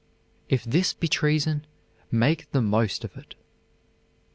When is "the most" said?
2.49-3.03